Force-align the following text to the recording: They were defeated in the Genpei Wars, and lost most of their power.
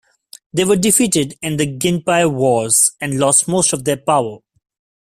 They 0.51 0.63
were 0.65 0.77
defeated 0.77 1.37
in 1.43 1.57
the 1.57 1.67
Genpei 1.67 2.27
Wars, 2.33 2.93
and 2.99 3.19
lost 3.19 3.47
most 3.47 3.71
of 3.71 3.83
their 3.85 3.97
power. 3.97 4.39